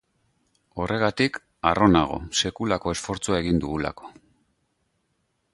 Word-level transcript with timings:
Horregatik, 0.83 1.37
harro 1.71 1.89
nago, 1.93 2.17
sekulako 2.41 2.97
esfortzua 2.97 3.39
egin 3.45 3.63
dugulako. 3.67 4.13